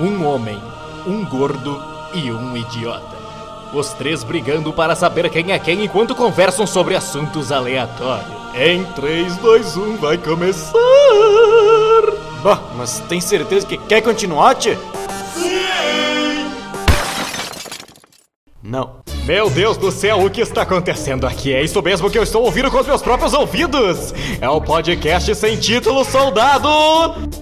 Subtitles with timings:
[0.00, 0.60] um homem,
[1.06, 1.80] um gordo
[2.14, 3.20] e um idiota.
[3.72, 8.40] Os três brigando para saber quem é quem enquanto conversam sobre assuntos aleatórios.
[8.54, 10.72] Em 3, 2, 1, vai começar!
[12.42, 14.76] Bah, mas tem certeza que quer continuar, tchê?
[18.62, 19.00] Não.
[19.24, 21.52] Meu Deus do céu, o que está acontecendo aqui?
[21.52, 24.12] É isso mesmo que eu estou ouvindo com os meus próprios ouvidos!
[24.40, 27.39] É o podcast sem título Soldado!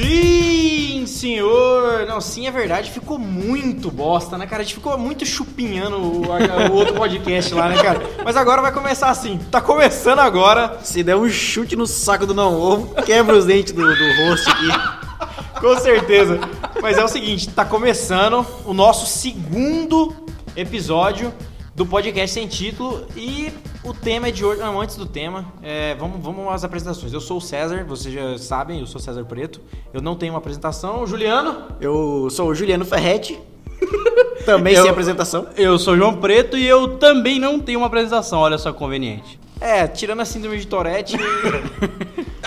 [0.00, 2.06] Sim, senhor!
[2.06, 4.62] Não, sim, é verdade, ficou muito bosta, né, cara?
[4.62, 8.00] A gente ficou muito chupinhando o, o outro podcast lá, né, cara?
[8.24, 9.38] Mas agora vai começar assim.
[9.50, 10.78] Tá começando agora.
[10.82, 14.50] Se der um chute no saco do não ovo, quebra os dentes do, do rosto
[14.50, 15.60] aqui.
[15.60, 16.40] Com certeza.
[16.80, 20.16] Mas é o seguinte, tá começando o nosso segundo
[20.56, 21.32] episódio
[21.74, 24.60] do podcast sem título e o tema é de hoje.
[24.60, 27.12] Não, antes do tema, é, vamos, vamos às apresentações.
[27.12, 29.60] Eu sou o César, vocês já sabem, eu sou César Preto.
[29.92, 31.06] Eu não tenho uma apresentação.
[31.06, 31.64] Juliano?
[31.80, 33.38] Eu sou o Juliano Ferretti.
[34.44, 35.46] Também Eu- sem apresentação.
[35.56, 39.38] Eu sou João Preto e eu também não tenho uma apresentação, olha só conveniente.
[39.60, 41.16] É, tirando a síndrome de Tourette.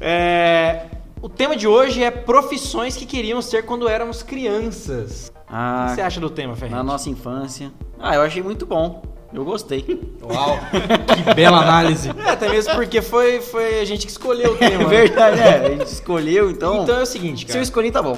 [0.00, 0.86] é,
[1.22, 5.32] o tema de hoje é profissões que queríamos ter quando éramos crianças.
[5.34, 6.76] O Ah, que você acha do tema, Ferreira?
[6.76, 7.72] na nossa infância.
[7.98, 9.02] Ah, eu achei muito bom.
[9.34, 10.00] Eu gostei.
[10.22, 10.58] Uau,
[11.26, 12.08] que bela análise.
[12.24, 14.74] É, até mesmo porque foi, foi a gente que escolheu o tema.
[14.74, 14.84] É né?
[14.84, 15.66] verdade, é.
[15.66, 16.84] A gente escolheu, então.
[16.84, 17.62] Então é o seguinte, se eu cara.
[17.62, 18.16] escolhi, tá bom.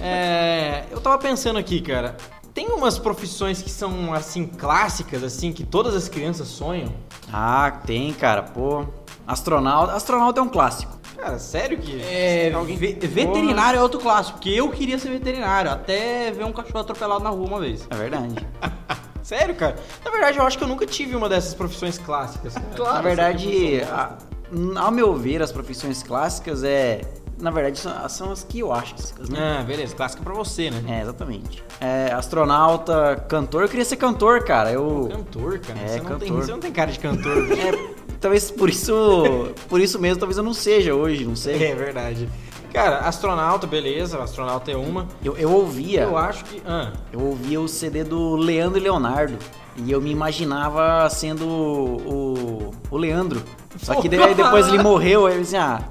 [0.00, 2.16] É, eu tava pensando aqui, cara.
[2.52, 6.92] Tem umas profissões que são, assim, clássicas, assim, que todas as crianças sonham.
[7.32, 8.42] Ah, tem, cara.
[8.42, 8.84] Pô.
[9.26, 9.94] Astronauta.
[9.94, 10.98] Astronauta é um clássico.
[11.16, 12.00] Cara, sério que...
[12.02, 12.76] É, alguém...
[12.76, 17.24] ve- veterinário é outro clássico, porque eu queria ser veterinário, até ver um cachorro atropelado
[17.24, 17.86] na rua uma vez.
[17.90, 18.34] É verdade.
[19.24, 19.74] Sério, cara?
[20.04, 22.54] Na verdade, eu acho que eu nunca tive uma dessas profissões clássicas.
[22.54, 22.92] cara.
[22.92, 24.18] Na verdade, a-
[24.76, 27.00] ao meu ver, as profissões clássicas é.
[27.40, 29.38] Na verdade, são, são as que eu acho clássicas, né?
[29.60, 29.96] Ah, beleza.
[29.96, 30.98] Clássica pra você, né?
[30.98, 31.64] É, exatamente.
[31.80, 33.62] É, astronauta, cantor.
[33.62, 34.70] Eu queria ser cantor, cara.
[34.70, 35.08] Eu.
[35.10, 35.80] Cantor, cara.
[35.80, 36.44] É, você, não Tem, cantor.
[36.44, 37.36] você não tem cara de cantor.
[38.14, 39.52] É, talvez por isso.
[39.68, 41.62] Por isso mesmo, talvez eu não seja hoje, não sei.
[41.64, 42.28] é verdade.
[42.74, 44.20] Cara, astronauta, beleza.
[44.20, 45.06] Astronauta é uma.
[45.24, 46.02] Eu, eu ouvia.
[46.02, 46.60] Eu acho que...
[46.66, 49.38] Ah, Eu ouvia o CD do Leandro e Leonardo.
[49.76, 53.40] E eu me imaginava sendo o, o Leandro.
[53.78, 55.82] Só que daí, depois ele morreu, aí eu disse, ah,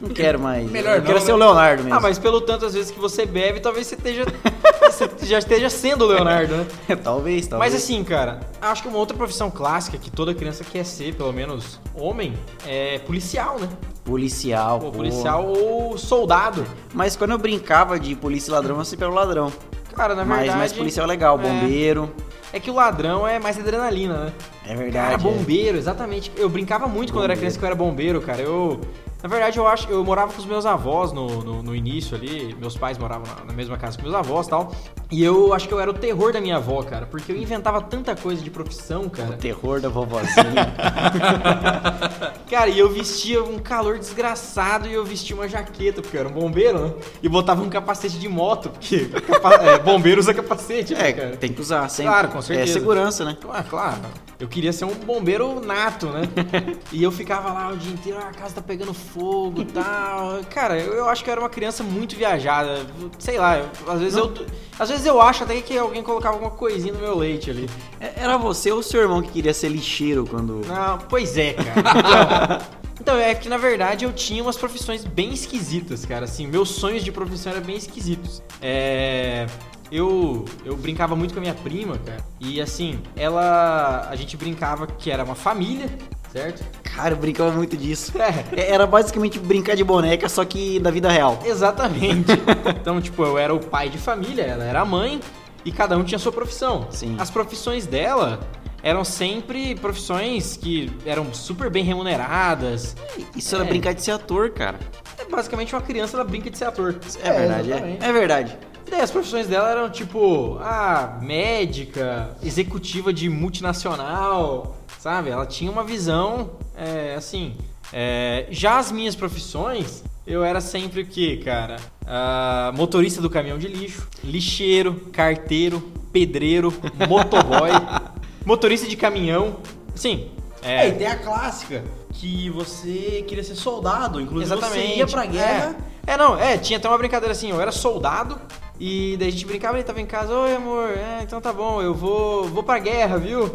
[0.00, 0.68] não quero mais.
[0.68, 1.34] Melhor eu quero não, ser né?
[1.34, 1.96] o Leonardo mesmo.
[1.96, 4.24] Ah, mas pelo tanto às vezes que você bebe, talvez você esteja.
[4.96, 6.66] você já esteja sendo o Leonardo, né?
[7.02, 7.72] talvez, talvez.
[7.72, 11.32] Mas assim, cara, acho que uma outra profissão clássica que toda criança quer ser, pelo
[11.32, 12.34] menos homem,
[12.66, 13.68] é policial, né?
[14.04, 14.98] Policial, Ou pô.
[14.98, 16.64] policial ou soldado.
[16.94, 19.52] Mas quando eu brincava de polícia e ladrão, eu sempre era o ladrão.
[19.94, 20.58] Cara, na mas, verdade.
[20.58, 21.42] mas policial é legal, é.
[21.42, 22.12] bombeiro.
[22.52, 24.32] É que o ladrão é mais adrenalina, né?
[24.64, 25.14] É Cara, verdade.
[25.14, 25.18] é.
[25.18, 26.30] bombeiro, exatamente.
[26.36, 27.40] Eu brincava muito quando eu era Bombeiro.
[27.40, 28.40] criança que eu era bombeiro, cara.
[28.42, 28.80] Eu.
[29.26, 29.88] Na verdade, eu acho.
[29.90, 32.54] Eu morava com os meus avós no, no, no início ali.
[32.60, 34.70] Meus pais moravam na, na mesma casa que meus avós e tal.
[35.10, 37.06] E eu acho que eu era o terror da minha avó, cara.
[37.06, 39.32] Porque eu inventava tanta coisa de profissão, O cara.
[39.36, 40.72] terror da vovozinha.
[42.48, 46.28] Cara, e eu vestia um calor desgraçado e eu vestia uma jaqueta, porque eu era
[46.28, 46.94] um bombeiro, né?
[47.20, 51.36] E botava um capacete de moto, porque capa- é, bombeiro usa capacete, né, é, cara?
[51.36, 52.12] tem que usar sempre.
[52.12, 52.70] Claro, com certeza.
[52.70, 53.36] É segurança, né?
[53.52, 53.96] Ah, claro.
[54.38, 56.22] Eu queria ser um bombeiro nato, né?
[56.92, 60.40] e eu ficava lá o dia inteiro, ah, a casa tá pegando fogo e tal.
[60.50, 62.84] Cara, eu, eu acho que eu era uma criança muito viajada.
[63.18, 64.32] Sei lá, eu- às vezes eu.
[64.78, 67.66] Às vezes eu acho até que alguém colocava alguma coisinha no meu leite ali.
[67.98, 70.60] É, Era você ou seu irmão que queria ser lixeiro quando.
[70.66, 72.60] Não, pois é, cara.
[72.98, 76.24] Então, então, é que na verdade eu tinha umas profissões bem esquisitas, cara.
[76.24, 78.42] Assim, meus sonhos de profissão eram bem esquisitos.
[78.60, 79.46] É.
[79.90, 82.18] Eu, eu brincava muito com a minha prima, cara.
[82.40, 84.08] E assim, ela.
[84.10, 85.88] A gente brincava que era uma família,
[86.32, 86.64] certo?
[86.82, 88.12] Cara, eu brincava muito disso.
[88.20, 88.68] É.
[88.72, 91.38] Era basicamente brincar de boneca, só que da vida real.
[91.44, 92.32] Exatamente.
[92.80, 95.20] então, tipo, eu era o pai de família, ela era a mãe,
[95.64, 96.88] e cada um tinha sua profissão.
[96.90, 97.16] Sim.
[97.18, 98.40] As profissões dela
[98.82, 102.96] eram sempre profissões que eram super bem remuneradas.
[103.36, 103.68] Isso era É.
[103.68, 104.78] brincar de ser ator, cara.
[105.18, 106.94] É basicamente uma criança, ela brinca de ser ator.
[107.22, 108.04] É, verdade, exatamente.
[108.04, 108.08] é.
[108.08, 108.58] É verdade.
[108.86, 115.28] E daí as profissões dela eram tipo, ah, médica, executiva de multinacional, sabe?
[115.30, 117.54] Ela tinha uma visão, é, assim.
[117.92, 121.76] é, já as minhas profissões, eu era sempre o quê, cara?
[122.06, 125.80] Ah, motorista do caminhão de lixo, lixeiro, carteiro,
[126.12, 126.72] pedreiro,
[127.08, 127.70] motoboy,
[128.46, 129.56] motorista de caminhão.
[129.96, 130.30] Sim.
[130.62, 134.88] É, É, e tem a clássica, que você queria ser soldado, inclusive Exatamente.
[134.88, 135.76] você ia pra guerra.
[136.06, 136.12] É.
[136.12, 138.40] É, não, é, tinha até uma brincadeira assim, eu era soldado
[138.78, 141.80] e daí a gente brincava, ele tava em casa, oi amor, é, então tá bom,
[141.80, 143.50] eu vou, vou pra guerra, viu?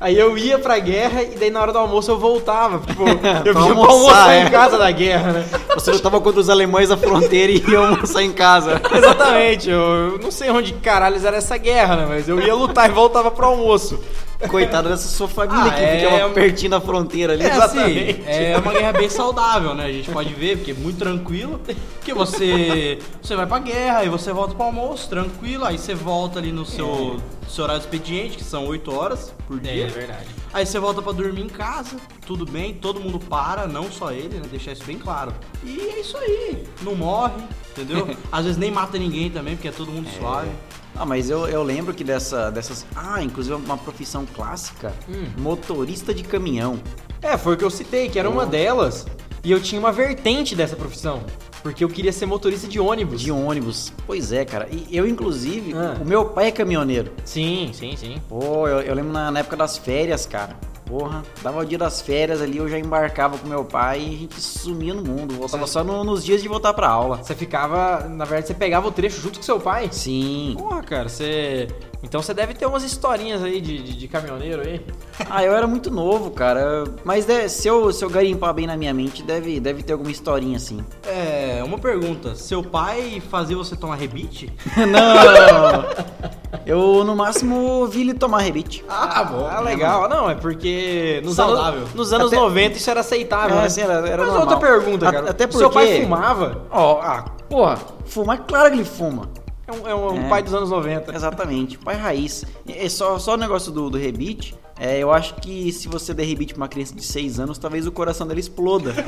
[0.00, 2.84] Aí eu ia pra guerra e daí na hora do almoço eu voltava.
[2.84, 3.04] Tipo,
[3.44, 4.42] eu pra almoçar, almoçar é.
[4.42, 5.46] em casa da guerra, né?
[5.74, 8.82] Você lutava contra os alemães da fronteira e ia almoçar em casa.
[8.92, 12.06] Exatamente, eu, eu não sei onde caralho era essa guerra, né?
[12.08, 13.98] Mas eu ia lutar e voltava pro almoço.
[14.48, 17.44] Coitado dessa sua família Ah, que é ficava pertinho da fronteira ali.
[17.44, 18.10] É Exatamente.
[18.10, 19.86] assim, é uma guerra bem saudável, né?
[19.86, 21.60] A gente pode ver, porque é muito tranquilo.
[21.94, 26.38] Porque você, você vai pra guerra, aí você volta pro almoço, tranquilo, aí você volta
[26.38, 29.88] ali no seu, seu horário expediente, que são 8 horas por dia.
[29.88, 30.26] verdade.
[30.54, 34.38] Aí você volta pra dormir em casa, tudo bem, todo mundo para, não só ele,
[34.38, 34.42] né?
[34.48, 35.34] Deixar isso bem claro.
[35.64, 37.42] E é isso aí, não morre,
[37.72, 38.08] entendeu?
[38.30, 40.48] Às vezes nem mata ninguém também, porque é todo mundo suave.
[40.94, 42.86] Ah, mas eu, eu lembro que dessa, dessas.
[42.94, 45.26] Ah, inclusive uma profissão clássica: Hum.
[45.38, 46.78] motorista de caminhão.
[47.20, 49.04] É, foi o que eu citei, que era uma delas.
[49.42, 51.24] E eu tinha uma vertente dessa profissão.
[51.64, 53.20] Porque eu queria ser motorista de ônibus.
[53.22, 53.90] De ônibus.
[54.06, 54.68] Pois é, cara.
[54.70, 55.96] E eu, inclusive, Ah.
[56.00, 57.10] o meu pai é caminhoneiro.
[57.24, 58.20] Sim, sim, sim.
[58.28, 60.54] Pô, eu, eu lembro na, na época das férias, cara.
[60.84, 64.18] Porra, dava o dia das férias ali, eu já embarcava com meu pai e a
[64.18, 65.34] gente sumia no mundo.
[65.34, 67.16] Voltava só no- nos dias de voltar pra aula.
[67.22, 69.88] Você ficava, na verdade, você pegava o trecho junto com seu pai?
[69.90, 70.54] Sim.
[70.58, 71.68] Porra, cara, você.
[72.04, 74.80] Então você deve ter umas historinhas aí de, de, de caminhoneiro aí.
[75.28, 76.84] Ah, eu era muito novo, cara.
[77.02, 80.10] Mas de- se, eu, se eu garimpar bem na minha mente, deve, deve ter alguma
[80.12, 80.84] historinha assim.
[81.06, 84.52] É, uma pergunta, seu pai fazia você tomar rebite?
[84.76, 86.60] Não!
[86.66, 88.84] Eu, no máximo, vi ele tomar rebite.
[88.88, 89.46] Ah, bom.
[89.50, 90.08] Ah, legal.
[90.08, 91.80] Não, é porque nos Saudável.
[91.80, 93.66] anos, nos anos Até- 90 isso era aceitável, É, né?
[93.66, 94.40] assim, era- era Mas normal.
[94.40, 95.30] outra pergunta, A- cara.
[95.30, 96.62] até Seu pai porque- fumava?
[96.70, 99.28] Ó, ah, porra, fumar, claro que ele fuma.
[99.66, 100.28] É um, é um É.
[100.28, 101.14] pai dos anos 90.
[101.14, 102.44] Exatamente, pai raiz.
[102.68, 104.54] É só, só o negócio do, do rebite.
[104.78, 107.86] É, eu acho que se você der rebite pra uma criança de 6 anos, talvez
[107.86, 108.94] o coração dele exploda.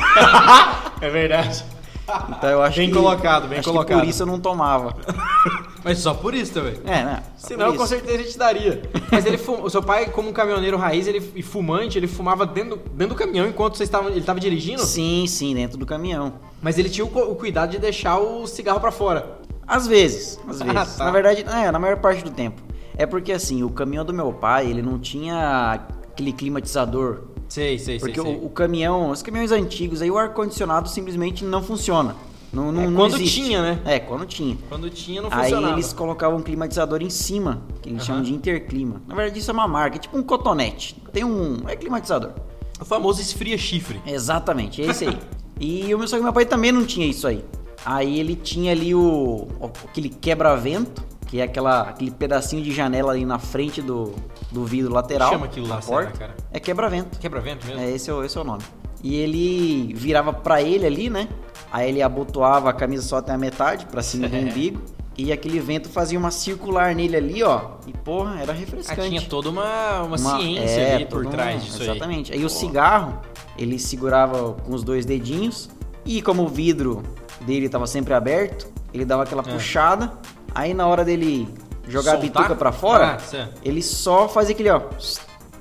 [1.01, 1.63] É verdade.
[2.31, 3.99] Então eu acho Bem que, colocado, bem acho que colocado.
[3.99, 4.97] por isso eu não tomava.
[5.85, 6.75] Mas só por isso também.
[6.85, 7.23] É, né?
[7.37, 8.83] Senão, com certeza a gente daria.
[9.11, 9.61] Mas ele fum...
[9.63, 13.19] o seu pai, como um caminhoneiro raiz ele, e fumante, ele fumava dentro, dentro do
[13.19, 14.83] caminhão enquanto vocês estavam, ele estava dirigindo?
[14.83, 16.35] Sim, sim, dentro do caminhão.
[16.63, 19.39] Mas ele tinha o, o cuidado de deixar o cigarro pra fora.
[19.67, 20.97] Às vezes, às Ah, vezes.
[20.97, 21.05] tá.
[21.05, 22.63] Na verdade, é, na maior parte do tempo.
[22.97, 25.73] É porque assim, o caminhão do meu pai, ele não tinha
[26.13, 27.23] aquele climatizador.
[27.49, 28.25] Sei, sei, Porque sei.
[28.25, 28.41] sei.
[28.41, 32.17] o, o caminhão, os caminhões antigos, aí o ar-condicionado simplesmente não funciona.
[32.53, 33.43] Não, não, É, não quando existe.
[33.43, 33.81] tinha, né?
[33.85, 34.57] É, quando tinha.
[34.69, 35.73] Quando tinha, não Aí funcionava.
[35.75, 39.03] eles colocavam um climatizador em cima, que eles chamam de interclima.
[39.07, 40.97] Na verdade, isso é uma marca, é tipo um cotonete.
[41.13, 41.59] Tem um.
[41.69, 42.31] É climatizador.
[42.81, 44.01] O famoso esfria chifre.
[44.07, 45.19] Exatamente, é esse aí.
[45.61, 47.45] e o meu, só que meu pai também não tinha isso aí.
[47.87, 49.47] Aí ele tinha ali o.
[49.87, 54.13] aquele quebra-vento, que é aquela, aquele pedacinho de janela ali na frente do,
[54.51, 55.31] do vidro lateral.
[55.31, 56.19] Chama aquilo lá, da será, porta.
[56.19, 56.37] cara?
[56.53, 57.19] É quebra-vento.
[57.21, 57.81] Quebra-vento mesmo?
[57.81, 58.63] É, esse é, o- esse é o nome.
[59.05, 61.29] E ele virava pra ele ali, né?
[61.73, 64.83] Aí ele abotoava a camisa só até a metade, pra cima do umbigo.
[65.19, 67.77] E aquele vento fazia uma circular nele ali, ó.
[67.87, 69.09] E porra, era Ah, refrescante.
[69.09, 71.89] tinha toda uma, uma, Uma- ciência é, ali por todo um- trás disso aí.
[71.89, 72.33] Exatamente.
[72.35, 73.21] Aí, o cigarro,
[73.57, 75.71] ele segurava com os dois dedinhos.
[76.07, 77.03] E como o vidro
[77.43, 79.53] dele tava sempre aberto, ele dava aquela É.
[79.53, 80.13] puxada.
[80.55, 81.47] Aí na hora dele
[81.89, 82.19] jogar Soltar?
[82.19, 84.81] a bituca pra fora, Ah, ele só fazia aquele, ó.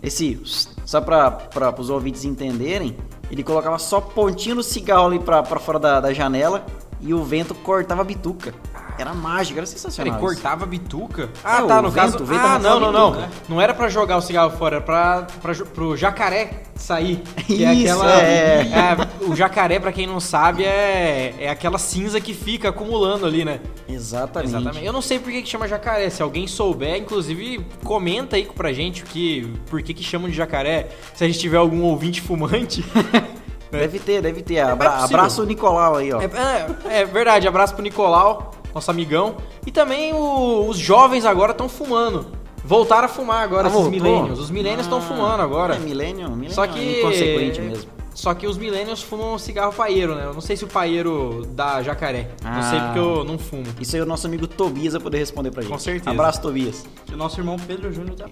[0.01, 0.39] Esse.
[0.85, 2.95] Só pra, pros ouvintes entenderem,
[3.31, 6.63] ele colocava só pontinho do cigarro ali pra, pra fora da, da janela
[7.01, 8.53] e o vento cortava a bituca.
[8.97, 10.13] Era mágico, era sensacional.
[10.13, 10.21] isso.
[10.21, 11.29] cortava a bituca?
[11.43, 12.25] Ah, É, tá, no vento, caso.
[12.25, 13.11] vento ah, não, não, não.
[13.15, 13.29] né?
[13.49, 17.21] Não era pra jogar o cigarro fora, era pra, pra, pro jacaré sair.
[17.45, 18.21] Que é Isso, aquela.
[18.21, 18.61] é.
[18.61, 23.43] é, o jacaré, pra quem não sabe, é, é aquela cinza que fica acumulando ali,
[23.45, 23.59] né?
[23.87, 24.49] Exatamente.
[24.55, 24.85] Exatamente.
[24.85, 26.09] Eu não sei por que, que chama jacaré.
[26.09, 30.35] Se alguém souber, inclusive, comenta aí pra gente o que, por que, que chamam de
[30.35, 30.87] jacaré.
[31.13, 32.83] Se a gente tiver algum ouvinte fumante.
[33.71, 34.59] Deve ter, deve ter.
[34.59, 35.17] Abra- possível.
[35.17, 36.21] abraço o Nicolau aí, ó.
[36.21, 36.25] É,
[36.87, 39.37] é- é verdade, abraço pro Nicolau, nosso amigão.
[39.65, 42.27] E também o- os jovens agora estão fumando.
[42.63, 44.39] Voltaram a fumar agora, Ah, esses milênios.
[44.39, 45.75] Os milênios estão Ah, fumando agora.
[45.75, 46.79] É, milênio, milênio Só que.
[46.79, 47.95] é inconsequente mesmo.
[48.13, 50.23] Só que os milênios fumam cigarro paeiro, né?
[50.25, 52.29] Eu não sei se o paeiro dá jacaré.
[52.41, 52.83] Não sei Ah.
[52.85, 53.65] porque eu não fumo.
[53.79, 55.71] Isso aí o nosso amigo Tobias vai poder responder pra gente.
[55.71, 56.09] Com certeza.
[56.09, 56.85] Abraço, Tobias.
[57.11, 58.25] O nosso irmão Pedro Júnior tá.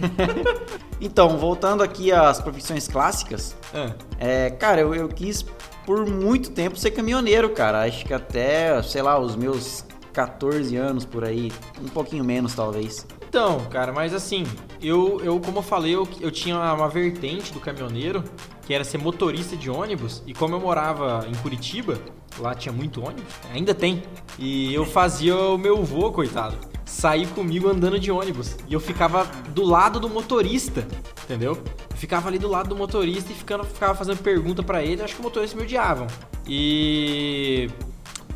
[1.00, 5.44] Então, voltando aqui às profissões clássicas, Ah, é, cara, eu, eu quis
[5.88, 7.84] por muito tempo ser caminhoneiro, cara.
[7.84, 11.50] Acho que até, sei lá, os meus 14 anos por aí.
[11.80, 13.06] Um pouquinho menos, talvez.
[13.26, 14.44] Então, cara, mas assim,
[14.82, 18.22] eu, eu como eu falei, eu, eu tinha uma vertente do caminhoneiro,
[18.66, 21.98] que era ser motorista de ônibus, e como eu morava em Curitiba,
[22.38, 24.02] lá tinha muito ônibus, ainda tem,
[24.38, 26.56] e eu fazia o meu vô, coitado,
[26.88, 30.86] sair comigo andando de ônibus, e eu ficava do lado do motorista,
[31.22, 31.58] entendeu?
[31.90, 35.14] Eu ficava ali do lado do motorista e ficando, ficava fazendo pergunta pra ele, acho
[35.14, 36.06] que o motorista me odiavam.
[36.46, 37.68] E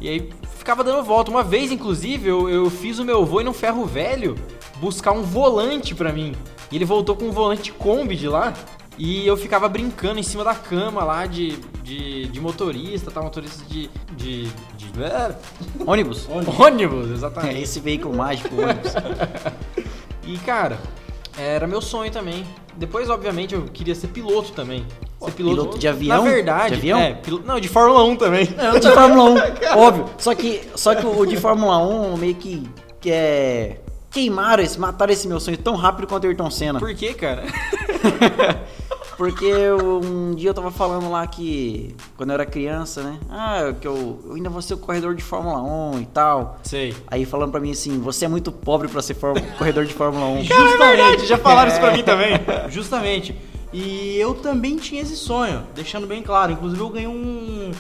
[0.03, 1.31] e aí ficava dando volta.
[1.31, 4.35] Uma vez, inclusive, eu, eu fiz o meu voo em um ferro velho
[4.79, 6.35] buscar um volante pra mim.
[6.73, 8.53] E ele voltou com um volante Kombi de lá.
[8.99, 13.21] E eu ficava brincando em cima da cama lá de, de, de motorista, tá?
[13.23, 13.89] Motorista de.
[14.17, 14.45] de.
[14.77, 15.03] de.
[15.03, 15.35] é,
[15.87, 16.29] Ônibus.
[16.59, 17.63] ônibus, É exatamente.
[17.63, 18.93] esse veículo mágico, ônibus.
[20.25, 20.79] E cara,
[21.37, 22.47] era meu sonho também.
[22.77, 24.87] Depois, obviamente, eu queria ser piloto também.
[25.21, 26.25] Ser piloto de avião?
[26.25, 26.99] Na verdade, De avião?
[27.01, 28.49] é, não, de Fórmula 1 também.
[28.57, 29.31] É, o de Fórmula
[29.75, 30.07] 1, óbvio.
[30.19, 32.63] Só que, só que o de Fórmula 1 meio que,
[33.01, 33.81] que é.
[34.13, 36.79] Queimaram esse, mataram esse meu sonho tão rápido quanto o Ayrton Senna.
[36.79, 37.43] Por quê, cara?
[39.17, 43.19] Porque eu- um dia eu tava falando lá que quando eu era criança, né?
[43.31, 46.59] Ah, que eu, eu ainda vou ser o corredor de Fórmula 1 e tal.
[46.63, 46.95] Sei.
[47.07, 50.27] Aí falando pra mim assim, você é muito pobre pra ser for- corredor de Fórmula
[50.27, 50.47] 1.
[50.47, 52.33] Cara, é verdade, já falaram isso pra mim também.
[52.69, 53.37] Justamente.
[53.73, 56.53] E eu também tinha esse sonho, deixando bem claro.
[56.53, 57.71] Inclusive eu ganhei um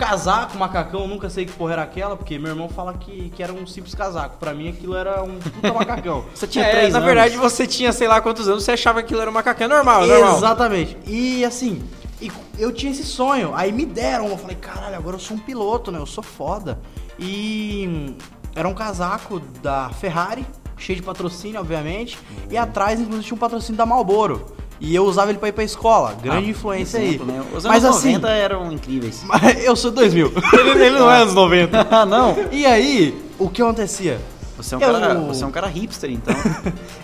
[0.00, 3.52] casaco, macacão, nunca sei que porra era aquela, porque meu irmão fala que, que era
[3.52, 4.38] um simples casaco.
[4.38, 6.24] Pra mim aquilo era um puta macacão.
[6.34, 7.06] Você tinha É, três na anos.
[7.06, 10.06] verdade, você tinha sei lá quantos anos, você achava que aquilo era um macacão normal,
[10.06, 10.36] normal.
[10.38, 10.96] Exatamente.
[11.06, 11.82] E assim,
[12.20, 13.52] e eu tinha esse sonho.
[13.54, 14.28] Aí me deram.
[14.28, 15.98] Eu falei, caralho, agora eu sou um piloto, né?
[15.98, 16.78] Eu sou foda.
[17.18, 18.14] E hum,
[18.54, 22.18] era um casaco da Ferrari, cheio de patrocínio, obviamente.
[22.50, 24.46] E atrás, inclusive, tinha um patrocínio da Marlboro.
[24.80, 26.16] E eu usava ele pra ir pra escola.
[26.22, 27.08] Grande influência aí.
[27.08, 27.40] Exemplo, né?
[27.52, 29.22] Os anos Mas assim, 90 eram incríveis.
[29.28, 30.32] mas eu sou 2000.
[30.58, 31.86] Ele, ele não é anos 90.
[31.90, 32.34] ah, não.
[32.50, 34.18] e aí, o que acontecia?
[34.56, 36.34] Você é um, Eu- cara, você é um cara hipster, então.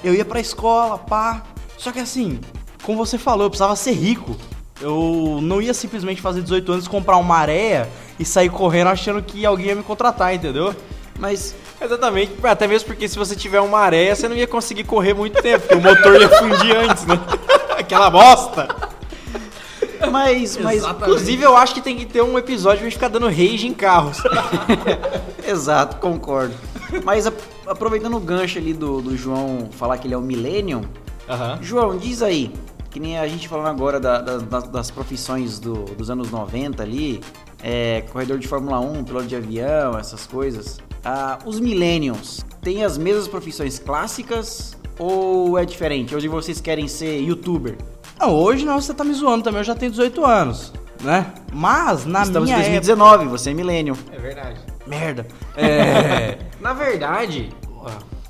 [0.03, 1.43] Eu ia pra escola, pá.
[1.77, 2.41] Só que assim,
[2.83, 4.37] como você falou, eu precisava ser rico.
[4.81, 9.45] Eu não ia simplesmente fazer 18 anos, comprar uma areia e sair correndo achando que
[9.45, 10.75] alguém ia me contratar, entendeu?
[11.19, 15.13] Mas Exatamente, até mesmo porque se você tiver uma areia, você não ia conseguir correr
[15.15, 17.21] muito tempo, porque o motor ia fundir antes, né?
[17.87, 18.67] Aquela bosta.
[20.13, 23.27] Mas, mas, Inclusive, eu acho que tem que ter um episódio pra gente ficar dando
[23.29, 24.19] rage em carros.
[25.47, 26.55] exato, concordo.
[27.03, 27.33] Mas a-
[27.67, 30.83] aproveitando o gancho ali do, do João falar que ele é o Millennium,
[31.29, 31.59] Aham.
[31.63, 32.53] João, diz aí,
[32.91, 36.83] que nem a gente falando agora da- da- das, das profissões do- dos anos 90
[36.83, 37.21] ali,
[37.63, 40.79] é, corredor de Fórmula 1, piloto de avião, essas coisas.
[41.05, 46.15] Ah, os Millenniums têm as mesmas profissões clássicas ou é diferente?
[46.15, 47.77] Hoje vocês querem ser youtuber?
[48.19, 50.73] Não, hoje não, você tá me zoando também, eu já tenho 18 anos,
[51.03, 51.33] né?
[51.53, 53.97] Mas na Estamos em minha 2019, você é Millennium.
[54.13, 54.61] É verdade.
[54.61, 54.77] época...
[54.87, 55.27] Merda.
[55.57, 56.39] É...
[56.61, 57.51] Na verdade,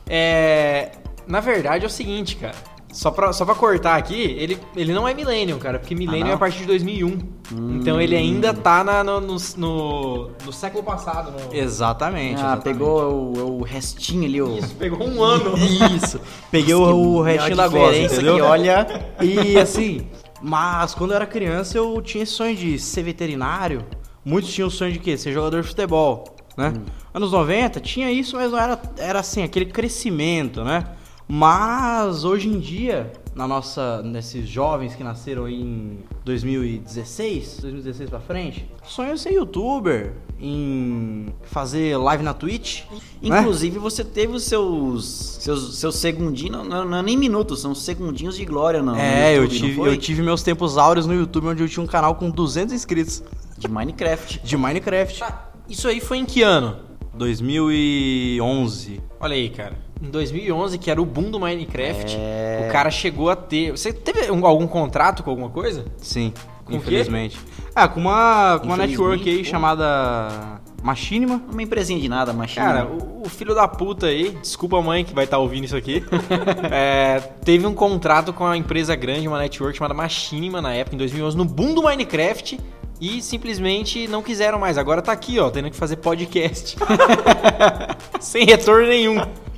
[0.08, 0.92] é.
[1.26, 2.54] Na verdade é o seguinte, cara.
[2.96, 6.30] Só pra, só pra cortar aqui, ele, ele não é Millennium, cara, porque Millennium não?
[6.30, 7.18] é a partir de 2001.
[7.78, 11.30] Então ele ainda tá na- no, no, no- no século passado.
[11.30, 12.36] no- exatamente.
[12.36, 12.62] Ah, exatamente.
[12.64, 14.56] pegou o, o restinho ali, o...
[14.58, 15.52] Isso, pegou um ano.
[15.94, 16.18] Isso.
[16.50, 18.36] Peguei o, o restinho da diferença entendeu?
[18.36, 18.86] que olha...
[19.20, 20.06] E assim,
[20.40, 23.84] mas quando eu era criança eu tinha esse sonho de ser veterinário.
[24.24, 25.18] Muitos tinham o sonho de quê?
[25.18, 26.24] Ser jogador de futebol,
[26.56, 26.72] né?
[27.12, 30.82] Anos 90 tinha isso, mas não era, era assim, aquele crescimento, né?
[31.28, 38.64] Mas hoje em dia, na nossa, nesses jovens que nasceram em 2016, 2016 pra frente,
[38.84, 42.84] sonho é ser youtuber, em fazer live na Twitch,
[43.22, 43.40] né?
[43.40, 45.04] Inclusive, você teve os seus,
[45.40, 48.94] seus, seus segundinhos, não, não é nem minutos, são segundinhos de glória, não.
[48.94, 51.82] É, eu YouTube, não tive, eu tive meus tempos áureos no YouTube, onde eu tinha
[51.82, 53.22] um canal com 200 inscritos
[53.58, 54.40] De Minecraft.
[54.44, 55.18] de Minecraft.
[55.18, 56.76] Tá, Isso aí foi em que ano?
[57.14, 59.00] 2011.
[59.18, 59.85] Olha aí, cara.
[60.00, 62.66] Em 2011, que era o boom do Minecraft, É.
[62.68, 63.70] o cara chegou a ter.
[63.70, 65.86] Você teve um- algum contrato com alguma coisa?
[65.98, 66.32] Sim,
[66.66, 67.38] Com infelizmente.
[67.74, 69.44] Ah, com uma, com uma network aí pô.
[69.44, 71.42] chamada Machinima.
[71.50, 75.02] Uma empresinha de nada, mas Cara, o, o filho da puta aí, desculpa a mãe
[75.04, 76.04] que vai estar ouvindo isso aqui,
[76.70, 80.98] é, teve um contrato com uma empresa grande, uma network chamada Machinima na época, em
[80.98, 82.60] 2011, no boom do Minecraft.
[82.98, 84.78] E simplesmente não quiseram mais.
[84.78, 86.76] Agora tá aqui, ó, tendo que fazer podcast.
[88.20, 89.16] Sem retorno nenhum.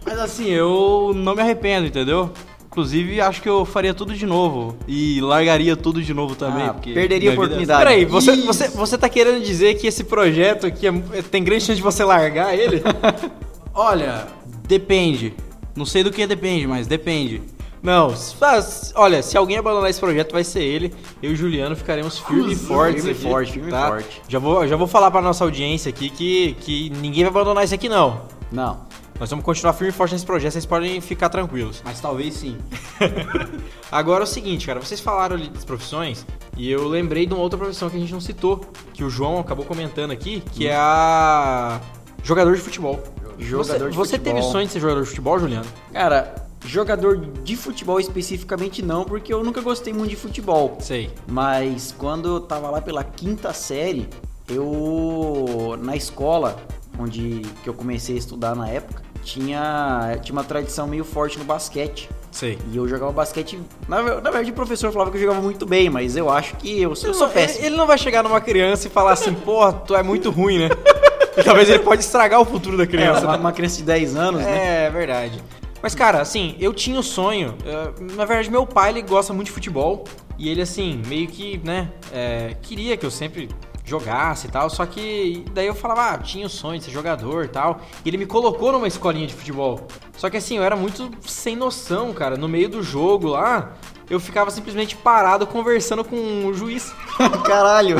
[0.08, 2.30] Mas assim, eu não me arrependo, entendeu?
[2.66, 4.76] Inclusive, acho que eu faria tudo de novo.
[4.86, 6.66] E largaria tudo de novo também.
[6.66, 7.78] Ah, porque perderia a é oportunidade.
[7.80, 8.46] Peraí, você, Isso.
[8.46, 12.04] você, você tá querendo dizer que esse projeto aqui é- tem grande chance de você
[12.04, 12.82] largar ele?
[13.74, 14.26] Olha,
[14.66, 15.34] depende.
[15.74, 17.42] Não sei do que depende, mas depende.
[17.82, 20.92] Não, mas, olha, se alguém abandonar esse projeto, vai ser ele.
[21.22, 23.86] Eu e o Juliano ficaremos firmes e fortes firme e aqui, forte, firme tá?
[23.86, 24.22] forte.
[24.28, 27.74] Já vou, já vou falar pra nossa audiência aqui que, que ninguém vai abandonar isso
[27.74, 28.22] aqui, não.
[28.50, 28.80] Não.
[29.18, 31.82] Nós vamos continuar firme e forte nesse projeto, vocês podem ficar tranquilos.
[31.84, 32.56] Mas talvez sim.
[33.90, 36.24] Agora é o seguinte, cara, vocês falaram ali das profissões
[36.56, 38.60] e eu lembrei de uma outra profissão que a gente não citou,
[38.94, 41.80] que o João acabou comentando aqui, que é a
[42.22, 43.02] jogador de futebol.
[43.40, 44.40] Jogador você, de você futebol.
[44.40, 45.66] teve sonho de ser jogador de futebol, Juliano?
[45.92, 50.76] Cara, jogador de futebol especificamente não, porque eu nunca gostei muito de futebol.
[50.80, 51.10] Sei.
[51.26, 54.08] Mas quando eu tava lá pela quinta série,
[54.48, 56.56] eu na escola
[56.98, 61.44] onde que eu comecei a estudar na época, tinha, tinha uma tradição meio forte no
[61.44, 62.08] basquete.
[62.30, 62.58] Sei.
[62.72, 63.58] E eu jogava basquete.
[63.88, 66.80] Na, na verdade, o professor falava que eu jogava muito bem, mas eu acho que
[66.80, 67.64] eu, sou- eu sou péssimo.
[67.66, 70.68] Ele não vai chegar numa criança e falar assim, porra, tu é muito ruim, né?
[71.44, 73.24] Talvez ele pode estragar o futuro da É, criança.
[73.26, 74.86] uma, uma criança de 10 anos, né?
[74.86, 75.42] É, verdade.
[75.80, 77.54] Mas, cara, assim, eu tinha o sonho.
[77.64, 80.04] eh, na verdade, meu pai, ele gosta muito de futebol.
[80.36, 83.48] E ele, assim, meio que, né, eh, queria que eu sempre
[83.88, 84.68] jogasse e tal.
[84.70, 87.80] Só que daí eu falava, ah, tinha o sonho de ser jogador e tal.
[88.04, 89.86] E ele me colocou numa escolinha de futebol.
[90.16, 92.36] Só que, assim, eu era muito sem noção, cara.
[92.36, 93.72] No meio do jogo lá,
[94.10, 96.92] eu ficava simplesmente parado conversando com o juiz.
[97.44, 97.96] Caralho.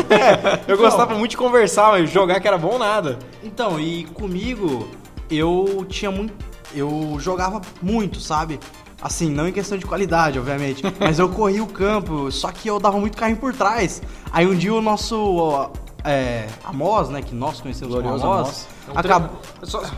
[0.66, 3.18] Eu gostava muito de conversar, mas jogar que era bom nada.
[3.42, 4.88] Então, e comigo,
[5.30, 6.35] eu tinha muito.
[6.75, 8.61] Eu jogava muito, sabe?
[9.00, 10.83] Assim, não em questão de qualidade, obviamente.
[10.99, 14.02] mas eu corria o campo, só que eu dava muito carrinho por trás.
[14.33, 15.17] Aí um dia o nosso.
[15.17, 15.71] ó,
[16.05, 17.23] É, Amos, né?
[17.23, 18.49] Que nós conhecemos como Glorioso Amos.
[18.49, 18.67] Amos.
[18.88, 19.31] É um acabou.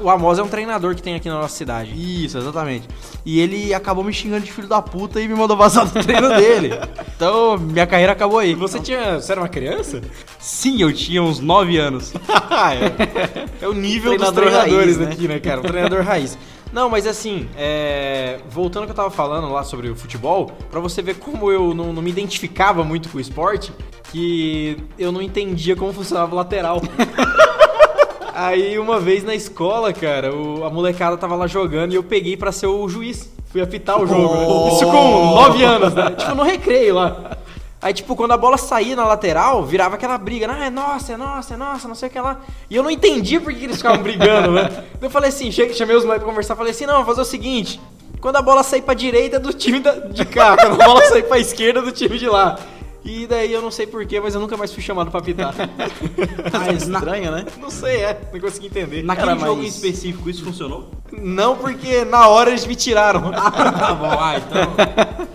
[0.00, 1.92] O Amos é um treinador que tem aqui na nossa cidade.
[1.94, 2.88] Isso, exatamente.
[3.24, 6.28] E ele acabou me xingando de filho da puta e me mandou vazar do treino
[6.36, 6.70] dele.
[7.16, 8.54] Então, minha carreira acabou aí.
[8.54, 9.20] Você tinha.
[9.20, 10.00] Você era uma criança?
[10.38, 12.12] Sim, eu tinha uns 9 anos.
[13.60, 13.64] é.
[13.64, 15.06] É o nível dos Treinador treinadores raiz, né?
[15.06, 15.60] daqui, né, cara?
[15.60, 16.36] Um treinador raiz.
[16.72, 20.78] Não, mas assim, é, voltando ao que eu tava falando lá sobre o futebol, pra
[20.78, 23.72] você ver como eu não, não me identificava muito com o esporte,
[24.12, 26.80] que eu não entendia como funcionava o lateral.
[28.34, 32.36] Aí uma vez na escola, cara, o- a molecada tava lá jogando e eu peguei
[32.36, 33.30] pra ser o juiz.
[33.46, 34.32] Fui apitar o jogo.
[34.66, 34.72] né?
[34.72, 36.10] Isso com 9 anos, né?
[36.12, 37.36] Tipo, no recreio lá.
[37.82, 40.46] Aí, tipo, quando a bola saía na lateral, virava aquela briga?
[40.50, 42.40] Ah, é nossa, é nossa, é nossa, não sei o que lá.
[42.68, 44.68] E eu não entendia por que eles ficavam brigando, né?
[44.94, 47.22] Então eu falei assim, cheguei, chamei os moleques pra conversar, falei assim, não, vou fazer
[47.22, 47.80] o seguinte,
[48.20, 51.02] quando a bola sair pra direita é do time da- de cá, quando a bola
[51.06, 52.58] sair pra esquerda é do time de lá.
[53.02, 55.54] E daí eu não sei porquê, mas eu nunca mais fui chamado pra apitar.
[56.52, 57.46] Mas na, Estranho, né?
[57.58, 59.02] não sei, é, não consegui entender.
[59.02, 60.90] naquele Cara, jogo em específico, isso funcionou?
[61.10, 63.30] Não, porque na hora eles me tiraram.
[63.32, 65.26] tá bom, ah, então.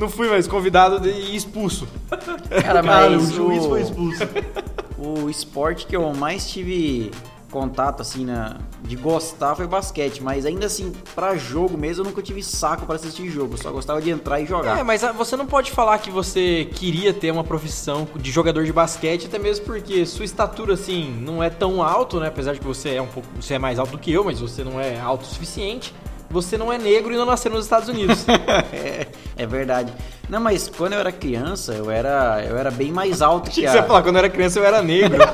[0.00, 1.86] Não fui mais convidado e expulso.
[2.08, 4.22] Cara, Cara, mas o juiz foi expulso.
[4.96, 7.10] o esporte que eu mais tive
[7.50, 10.22] contato, assim, na, de gostar foi basquete.
[10.22, 13.54] Mas ainda assim, pra jogo mesmo, eu nunca tive saco pra assistir jogo.
[13.54, 14.78] Eu só gostava de entrar e jogar.
[14.78, 18.64] É, mas ah, você não pode falar que você queria ter uma profissão de jogador
[18.64, 22.28] de basquete, até mesmo porque sua estatura, assim, não é tão alto, né?
[22.28, 23.28] Apesar de que você é um pouco.
[23.38, 25.94] Você é mais alto do que eu, mas você não é alto o suficiente.
[26.30, 28.24] Você não é negro e não nasceu nos Estados Unidos.
[28.72, 29.92] é, é verdade.
[30.28, 33.66] Não, mas quando eu era criança, eu era, eu era bem mais alto que Você
[33.66, 33.74] a...
[33.74, 35.18] ia falar, quando eu era criança eu era negro.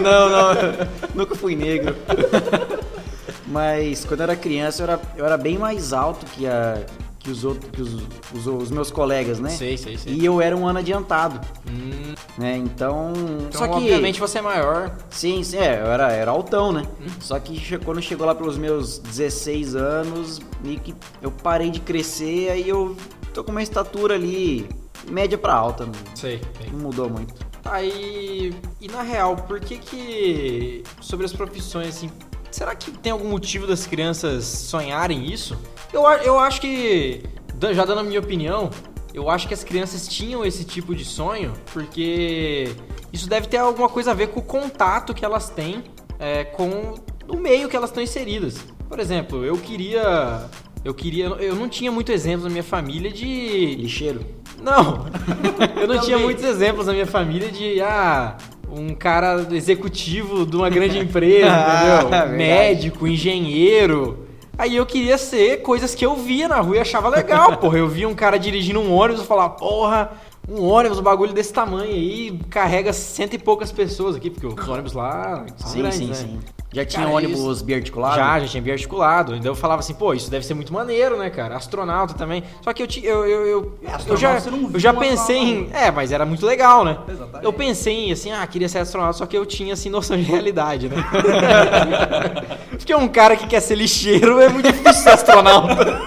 [0.00, 0.54] não, não,
[1.16, 1.96] nunca fui negro.
[3.46, 6.78] Mas quando eu era criança, eu era, eu era bem mais alto que, a,
[7.26, 7.94] que, os, outros, que os,
[8.32, 9.50] os, os meus colegas, né?
[9.50, 10.14] sei, sei, sei.
[10.14, 12.56] E eu era um ano adiantado, Hum, né?
[12.56, 13.12] Então.
[13.48, 13.74] então, só que.
[13.74, 14.96] obviamente, você é maior.
[15.10, 16.86] Sim, sim, é, eu era, era altão, né?
[17.20, 22.50] Só que quando chegou lá pelos meus 16 anos, meio que eu parei de crescer,
[22.50, 22.96] aí eu
[23.34, 24.68] tô com uma estatura ali
[25.10, 26.40] média pra alta, não, Sei.
[26.60, 26.70] sei.
[26.70, 27.34] não mudou muito.
[27.62, 32.10] Tá, e, e na real, por que que sobre as profissões assim,
[32.50, 35.58] será que tem algum motivo das crianças sonharem isso?
[35.92, 37.22] Eu, eu acho que,
[37.72, 38.70] já dando a minha opinião,
[39.14, 42.68] eu acho que as crianças tinham esse tipo de sonho porque
[43.12, 45.84] isso deve ter alguma coisa a ver com o contato que elas têm
[46.18, 46.94] é, com
[47.28, 48.58] o meio que elas estão inseridas.
[48.88, 50.44] Por exemplo, eu queria...
[50.84, 51.26] Eu queria...
[51.26, 53.74] Eu não tinha muito exemplos na minha família de...
[53.76, 54.20] Lixeiro.
[54.62, 55.06] Não,
[55.80, 58.36] eu não tinha muitos exemplos na minha família de, ah,
[58.70, 62.36] um cara executivo de uma grande empresa, Ah, entendeu?
[62.36, 64.25] Médico, engenheiro.
[64.58, 67.78] Aí eu queria ser coisas que eu via na rua e achava legal, porra.
[67.78, 70.12] Eu via um cara dirigindo um ônibus e falava, porra,
[70.48, 74.68] um ônibus, um bagulho desse tamanho aí, carrega cento e poucas pessoas aqui, porque os
[74.68, 76.14] ônibus lá são Sim, grandes, sim, né?
[76.14, 76.40] sim.
[76.72, 78.16] Já tinha Cara, ônibus isso- biarticulado?
[78.16, 79.34] Já, já tinha biarticulado.
[79.34, 81.56] Então eu falava assim, pô, isso deve ser muito maneiro, né, cara?
[81.56, 82.42] Astronauta também.
[82.60, 85.70] Só que eu eu, eu, eu, É, eu já, você não eu já pensei em.
[85.72, 86.98] É, mas era muito legal, né?
[87.08, 87.44] Exatamente.
[87.44, 90.24] Eu pensei em assim, ah, queria ser astronauta, só que eu tinha assim noção de
[90.24, 90.96] realidade, né?
[92.76, 95.98] Porque um cara que quer ser lixeiro é muito difícil ser astronauta.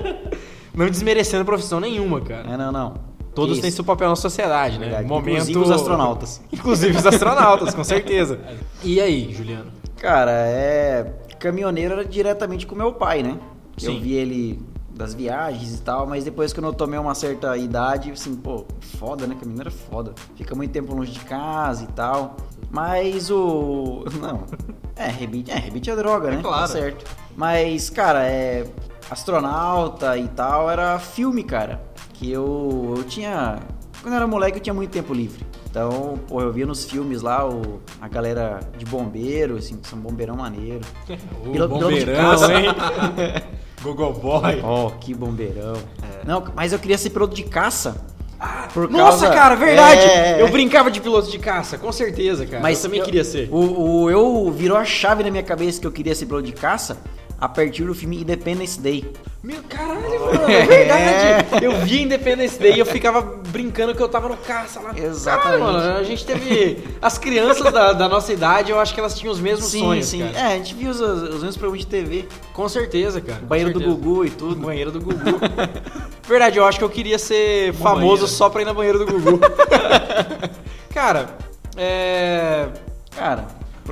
[0.74, 2.48] Não desmerecendo profissão nenhuma, cara.
[2.50, 3.09] É, não, não.
[3.34, 3.62] Todos Isso.
[3.62, 4.86] têm seu papel na sociedade, né?
[4.86, 5.08] Verdade.
[5.08, 5.30] Momento...
[5.30, 6.42] Inclusive os astronautas.
[6.52, 8.40] Inclusive os astronautas, com certeza.
[8.82, 9.70] E aí, Juliano?
[9.96, 11.12] Cara, é.
[11.38, 13.38] Caminhoneiro era diretamente com meu pai, né?
[13.76, 13.94] Sim.
[13.94, 14.58] Eu vi ele
[15.00, 18.66] das viagens e tal, mas depois que eu tomei uma certa idade, assim, pô,
[18.98, 19.34] foda, né?
[19.38, 20.14] Caminhoneiro é foda.
[20.34, 22.36] Fica muito tempo longe de casa e tal.
[22.70, 24.04] Mas o.
[24.20, 24.44] Não.
[24.96, 26.40] É, rebite é, rebite é droga, né?
[26.42, 26.60] claro.
[26.60, 27.04] Tá certo.
[27.36, 28.66] Mas, cara, é.
[29.10, 31.89] Astronauta e tal, era filme, cara.
[32.20, 33.58] Que eu, eu tinha.
[34.02, 35.42] Quando eu era moleque, eu tinha muito tempo livre.
[35.70, 39.98] Então, pô, eu via nos filmes lá o, a galera de bombeiro, assim, que são
[39.98, 40.80] bombeirão maneiro.
[41.46, 42.52] O Piloto- bombeirão, caça.
[42.52, 42.64] hein?
[43.82, 44.60] Google Boy.
[44.62, 45.72] Ó, que bombeirão.
[46.26, 48.04] Não, mas eu queria ser piloto de caça.
[48.90, 50.00] Nossa, causa- cara, verdade!
[50.02, 52.62] É, Eu brincava de piloto de caça, com certeza, cara.
[52.62, 53.48] Mas eu também queria ser.
[53.50, 56.52] O, o- eu virou a chave na minha cabeça que eu queria ser piloto de
[56.52, 56.98] caça
[57.40, 59.10] a partir do filme Independence Day.
[59.42, 61.64] Meu caralho, mano, é verdade.
[61.64, 64.92] Eu via Independence Day e eu ficava brincando que eu tava no caça lá.
[64.94, 65.58] Exatamente.
[65.58, 66.84] Caralho, mano, a gente teve.
[67.00, 70.12] As crianças da, da nossa idade, eu acho que elas tinham os mesmos sonhos.
[70.12, 70.38] cara.
[70.38, 72.28] É, a gente viu os, os mesmos programas de TV.
[72.52, 73.40] Com certeza, cara.
[73.40, 73.98] com Banheiro do certeza.
[73.98, 74.56] Gugu e tudo.
[74.56, 75.40] Banheiro do Gugu.
[76.28, 78.28] Verdade, eu acho que eu queria ser famoso banheiro.
[78.28, 79.40] só pra ir na banheiro do Gugu.
[80.92, 81.34] cara,
[81.76, 82.68] é.
[83.16, 83.46] Cara,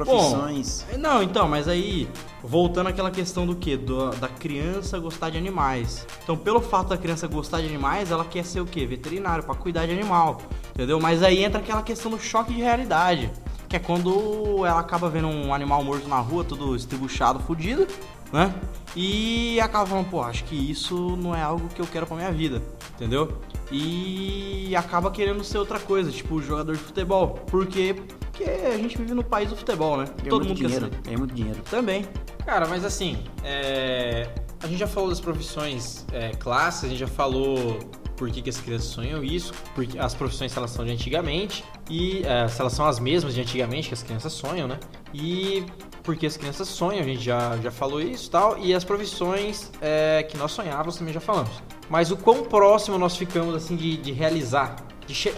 [0.07, 0.87] profissões.
[0.99, 2.09] Não, então, mas aí,
[2.43, 3.77] voltando àquela questão do quê?
[3.77, 6.07] Do- da criança gostar de animais.
[6.23, 8.85] Então, pelo fato da criança gostar de animais, ela quer ser o quê?
[8.87, 10.39] Veterinário, pra cuidar de animal.
[10.75, 11.01] Entendeu?
[11.01, 13.31] Mas aí entra aquela questão do choque de realidade.
[13.69, 17.87] Que é quando ela acaba vendo um animal morto na rua, todo estribuchado, fudido,
[18.33, 18.55] né?
[18.97, 22.33] E acaba falando, pô, acho que isso não é algo que eu quero pra minha
[22.33, 22.63] vida,
[22.95, 23.37] entendeu?
[23.71, 27.29] E acaba querendo ser outra coisa, tipo jogador de futebol.
[27.51, 27.95] Por quê?
[28.39, 30.05] Porque a gente vive no país do futebol, né?
[30.19, 30.95] Ganha Todo muito mundo quer dinheiro.
[30.95, 31.03] ser.
[31.03, 31.61] Ganha muito dinheiro.
[31.69, 32.07] Também.
[32.47, 34.31] Cara, mas assim, é,
[34.63, 37.81] a gente já falou das profissões é, classes, a gente já falou
[38.17, 41.65] por que, que as crianças sonham isso, porque as profissões se elas são de antigamente,
[41.91, 44.79] e é, se elas são as mesmas de antigamente que as crianças sonham, né?
[45.13, 45.67] E
[46.05, 49.73] porque as crianças sonham, a gente já, já falou isso e tal, e as profissões
[49.81, 51.61] é, que nós sonhávamos também já falamos.
[51.91, 54.77] Mas o quão próximo nós ficamos, assim, de, de realizar?
[55.15, 55.33] Che-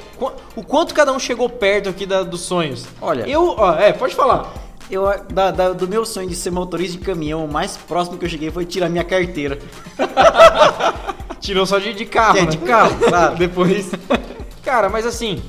[0.56, 2.86] o quanto cada um chegou perto aqui da- dos sonhos?
[3.00, 4.52] Olha- Eu, ó, é, pode falar.
[4.90, 8.24] Eu, da- da- do meu sonho de ser motorista de caminhão, o mais próximo que
[8.24, 9.58] eu cheguei foi tirar minha carteira.
[11.40, 12.46] Tirou só de, de carro, É, né?
[12.48, 13.36] de carro, claro.
[13.38, 13.90] Depois.
[14.62, 15.42] Cara, mas assim,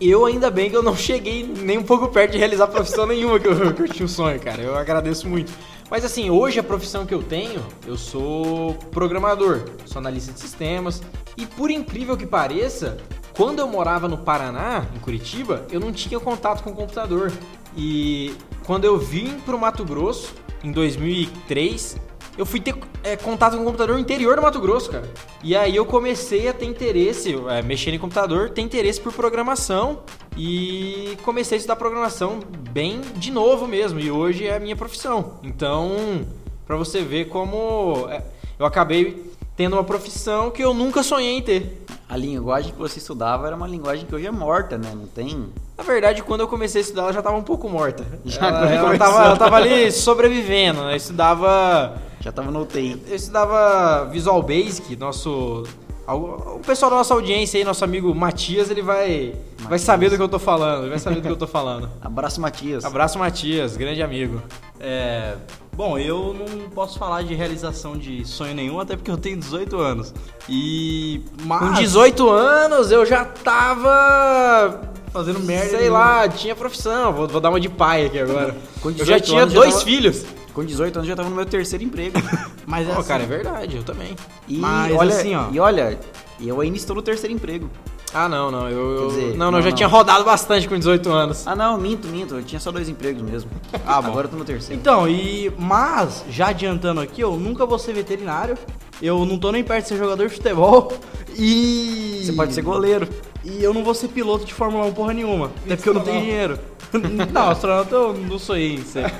[0.00, 3.38] eu ainda bem que eu não cheguei nem um pouco perto de realizar profissão nenhuma
[3.38, 4.62] que eu, que eu tinha um sonho, cara.
[4.62, 5.52] Eu agradeço muito.
[5.90, 11.02] Mas assim, hoje a profissão que eu tenho, eu sou programador, sou analista de sistemas.
[11.36, 12.96] E por incrível que pareça,
[13.36, 17.30] quando eu morava no Paraná, em Curitiba, eu não tinha contato com o computador.
[17.76, 22.00] E quando eu vim pro Mato Grosso, em 2003,
[22.38, 25.10] eu fui ter é, contato com o computador interior do Mato Grosso, cara.
[25.44, 30.00] E aí eu comecei a ter interesse, é, mexer em computador, ter interesse por programação
[30.34, 34.00] e comecei a estudar programação bem de novo mesmo.
[34.00, 35.38] E hoje é a minha profissão.
[35.42, 36.26] Então,
[36.66, 38.22] pra você ver como é,
[38.58, 41.85] eu acabei tendo uma profissão que eu nunca sonhei em ter.
[42.16, 44.90] A linguagem que você estudava era uma linguagem que hoje é morta, né?
[44.94, 45.50] Não tem.
[45.76, 48.06] Na verdade, quando eu comecei a estudar, ela já estava um pouco morta.
[48.24, 48.98] Já ela, quando ela, começou.
[49.06, 50.92] tava, ela tava ali sobrevivendo, né?
[50.92, 53.02] Eu estudava Já tava no UTI.
[53.06, 55.64] Eu estudava Visual Basic, nosso.
[56.08, 59.34] O pessoal da nossa audiência aí, nosso amigo Matias, ele vai,
[59.68, 60.84] vai saber do que eu tô falando.
[60.84, 61.90] Ele vai saber do que eu tô falando.
[62.00, 62.82] Abraço, Matias.
[62.82, 64.40] Abraço, Matias, grande amigo.
[64.80, 65.34] É,
[65.76, 69.78] bom, eu não posso falar de realização de sonho nenhum, até porque eu tenho 18
[69.78, 70.14] anos.
[70.48, 71.22] E.
[71.44, 74.80] Mas, Com 18 anos eu já tava.
[75.12, 75.70] Fazendo merda.
[75.78, 77.12] Sei lá, tinha profissão.
[77.12, 78.54] Vou, vou dar uma de pai aqui agora.
[78.82, 80.24] Com Eu já 18 tinha anos, já dois tava- filhos.
[80.52, 82.18] Com 18 anos já tava no meu terceiro emprego.
[82.66, 84.16] Mas é Pô, assim, cara, é verdade, eu também.
[84.48, 85.48] E Mas olha, assim, ó.
[85.52, 85.98] E olha,
[86.40, 87.70] eu ainda estou no terceiro emprego.
[88.14, 88.68] Ah, não, não.
[88.68, 89.76] Eu, dizer, não, não, não, eu já não.
[89.76, 91.46] tinha rodado bastante com 18 anos.
[91.46, 92.36] Ah não, minto, minto.
[92.36, 93.50] Eu tinha só dois empregos mesmo.
[93.86, 94.08] Ah, bom.
[94.10, 94.80] Agora eu tô no terceiro.
[94.80, 95.52] Então, e.
[95.58, 98.56] Mas, já adiantando aqui, eu nunca vou ser veterinário.
[99.02, 100.92] Eu não tô nem perto de ser jogador de futebol.
[101.38, 102.22] E.
[102.24, 103.06] Você pode ser goleiro.
[103.44, 105.50] E eu não vou ser piloto de Fórmula 1 porra nenhuma.
[105.66, 106.58] Até porque eu não tenho dinheiro.
[107.32, 109.12] não, astronauta eu não sou ser.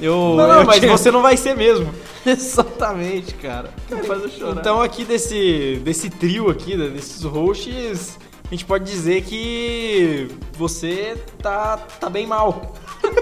[0.00, 1.88] Eu, Não, não, eu mas tinha- você não vai ser mesmo.
[2.26, 3.70] Exatamente, cara.
[4.06, 4.60] Faz eu chorar.
[4.60, 8.18] Então aqui desse, desse trio aqui, né, desses hosts,
[8.50, 12.74] a gente pode dizer que você tá, tá bem mal.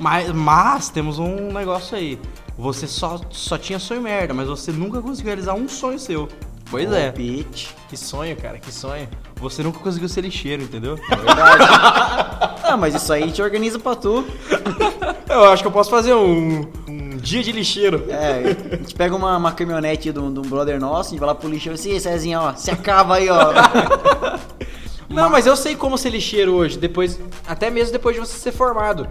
[0.00, 2.18] Mas, mas temos um negócio aí.
[2.58, 6.28] Você só, só tinha sonho merda, mas você nunca conseguiu realizar um sonho seu.
[6.68, 7.12] Pois é.
[7.12, 7.72] Palpite.
[7.88, 9.08] Que sonho, cara, que sonho.
[9.36, 10.98] Você nunca conseguiu ser lixeiro, entendeu?
[12.64, 14.24] Ah, mas isso aí a gente organiza pra tu.
[15.28, 16.62] Eu acho que eu posso fazer um
[17.22, 18.04] dia de lixeiro.
[18.08, 21.20] É, a gente pega uma, uma caminhonete de um, de um brother nosso, a gente
[21.20, 23.52] vai lá pro lixeiro assim, Cezinha, ó, se acaba aí, ó.
[25.08, 28.50] Não, mas eu sei como ser lixeiro hoje, depois, até mesmo depois de você ser
[28.50, 29.06] formado.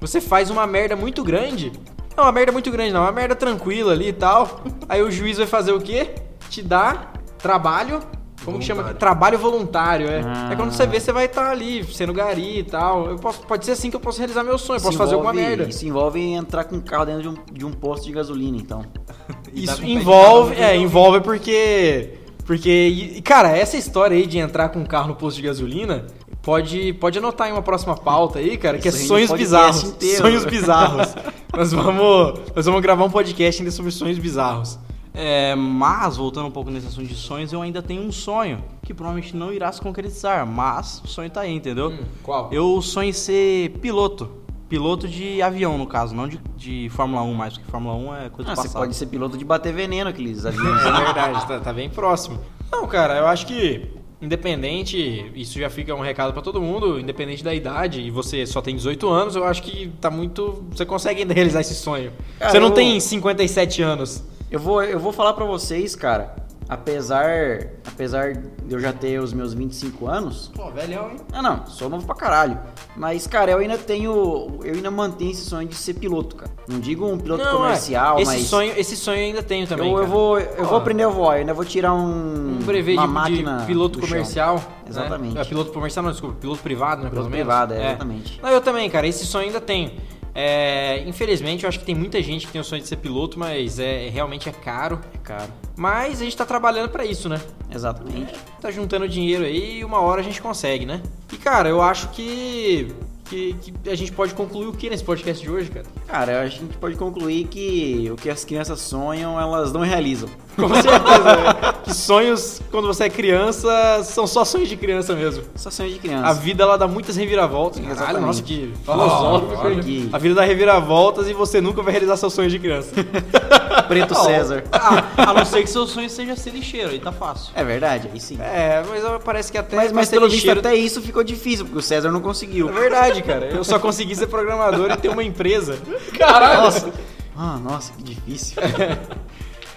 [0.00, 1.72] Você faz uma merda muito grande.
[2.16, 4.62] Não, uma merda muito grande não, uma merda tranquila ali e tal.
[4.88, 6.14] Aí o juiz vai fazer o quê?
[6.48, 8.00] Te dá trabalho.
[8.46, 8.94] Como que chama?
[8.94, 10.22] Trabalho voluntário, é.
[10.24, 10.48] Ah.
[10.52, 13.10] É quando você vê, você vai estar ali, sendo gari e tal.
[13.10, 15.14] Eu posso, pode ser assim que eu posso realizar meu sonho, eu posso Isso fazer
[15.14, 15.68] alguma envolve- merda.
[15.68, 18.82] Isso envolve entrar com um carro dentro de um, de um posto de gasolina, então.
[19.26, 22.14] Tá Isso envolve, um é, envolve porque.
[22.44, 22.70] Porque,
[23.16, 26.06] e- cara, essa história aí de entrar com um carro no posto de gasolina,
[26.42, 29.82] pode, pode anotar em uma próxima pauta aí, cara, que é Isso rende sonhos bizarros.
[29.82, 30.18] inteiro.
[30.22, 31.14] Sonhos bizarros.
[31.56, 34.78] nós, vamos, nós vamos gravar um podcast ainda sobre sonhos bizarros.
[35.18, 38.92] É, mas, voltando um pouco nesse assunto de sonhos, eu ainda tenho um sonho que
[38.92, 41.88] provavelmente não irá se concretizar, mas o sonho tá aí, entendeu?
[41.88, 42.50] Hum, qual?
[42.52, 44.28] Eu sonho em ser piloto.
[44.68, 48.28] Piloto de avião, no caso, não de, de Fórmula 1 mais, porque Fórmula 1 é
[48.30, 50.84] coisa Ah, do você pode ser piloto de bater veneno, aqueles aviões.
[50.84, 52.38] É verdade, tá, tá bem próximo.
[52.70, 53.88] Não, cara, eu acho que
[54.20, 58.60] independente, isso já fica um recado pra todo mundo, independente da idade, e você só
[58.60, 60.64] tem 18 anos, eu acho que tá muito.
[60.72, 62.12] Você consegue ainda realizar esse sonho.
[62.38, 64.22] Cara, você não eu- tem 57 anos.
[64.50, 66.36] Eu vou, eu vou falar pra vocês, cara,
[66.68, 71.16] apesar, apesar de eu já ter os meus 25 anos, Pô, velhão, hein?
[71.32, 72.58] ah não, sou novo pra caralho.
[72.96, 76.50] Mas, cara, eu ainda tenho, eu ainda mantenho esse sonho de ser piloto, cara.
[76.68, 77.56] Não digo um piloto Não, é.
[77.56, 79.86] comercial, esse mas sonho, esse sonho eu ainda tenho também.
[79.90, 80.10] eu, eu cara.
[80.10, 83.12] vou, eu vou aprender a voar, eu ainda vou tirar um, um brevet uma de,
[83.12, 84.08] máquina de piloto chão.
[84.08, 84.54] comercial.
[84.56, 84.62] né?
[84.88, 85.38] Exatamente.
[85.38, 87.10] É, piloto comercial, não, desculpa, piloto privado, né?
[87.10, 87.46] Piloto pelo menos.
[87.46, 88.40] privado, é, exatamente.
[88.40, 89.90] Não, eu também, cara, esse sonho ainda tenho.
[90.38, 93.38] É, infelizmente, eu acho que tem muita gente que tem o sonho de ser piloto,
[93.38, 95.00] mas é realmente é caro.
[95.14, 95.50] É caro.
[95.74, 97.40] Mas a gente tá trabalhando pra isso, né?
[97.70, 98.34] Exatamente.
[98.60, 101.00] Tá juntando dinheiro aí e uma hora a gente consegue, né?
[101.32, 102.94] E cara, eu acho que,
[103.24, 105.86] que, que a gente pode concluir o que nesse podcast de hoje, cara?
[106.06, 110.28] Cara, a gente pode concluir que o que as crianças sonham, elas não realizam.
[110.68, 110.92] Com certeza.
[111.24, 111.72] né?
[111.84, 115.44] que sonhos, quando você é criança, são só sonhos de criança mesmo.
[115.54, 116.34] Só sonho de A criança.
[116.40, 117.78] vida ela dá muitas reviravoltas.
[117.80, 118.26] Caralho, Exatamente.
[118.26, 120.08] nossa, que Filosófico aqui.
[120.12, 122.90] A vida dá reviravoltas e você nunca vai realizar seus sonhos de criança.
[123.86, 124.64] Preto Ó, César.
[124.72, 127.52] A, a não ser que seu sonho seja ser lixeiro, aí tá fácil.
[127.54, 128.36] É verdade, aí sim.
[128.40, 131.78] é, mas parece que até mas, mas pelo visto lixeiro- até isso ficou difícil, porque
[131.78, 132.68] o César não conseguiu.
[132.68, 133.46] É verdade, cara.
[133.46, 135.78] Eu só consegui ser programador e ter uma empresa.
[136.18, 136.90] Nossa.
[137.36, 138.56] Ah, nossa, que difícil.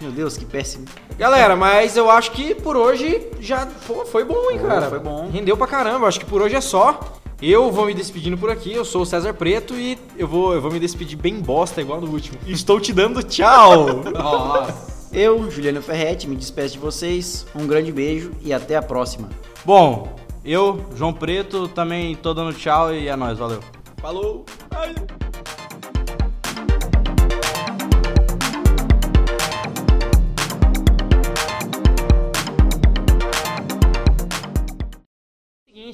[0.01, 0.85] Meu Deus, que péssimo.
[1.17, 4.89] Galera, mas eu acho que por hoje já foi bom, hein, cara.
[4.89, 5.29] foi bom.
[5.29, 6.07] Rendeu pra caramba.
[6.07, 6.99] Acho que por hoje é só.
[7.41, 8.73] Eu vou me despedindo por aqui.
[8.73, 11.99] Eu sou o César Preto e eu vou, eu vou me despedir bem bosta, igual
[11.99, 12.37] no último.
[12.47, 14.03] Estou te dando tchau.
[14.03, 14.99] Nossa.
[15.11, 17.45] Eu, Juliano Ferretti, me despeço de vocês.
[17.55, 19.29] Um grande beijo e até a próxima.
[19.65, 23.59] Bom, eu, João Preto, também tô dando tchau e é nóis, valeu.
[24.01, 24.45] Falou.
[24.71, 24.95] Ai.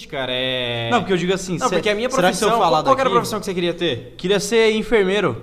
[0.06, 0.90] Seguinte, cara, é.
[0.92, 2.50] Não, porque eu digo assim, Não, cê- porque a minha será que se profissão.
[2.60, 4.14] eu falar qual, qual que era a daqui- profissão que você queria ter?
[4.18, 5.42] Queria ser enfermeiro.